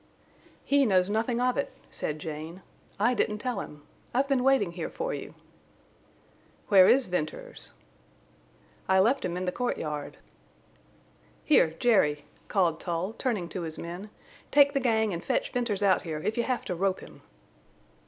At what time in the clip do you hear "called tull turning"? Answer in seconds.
12.47-13.47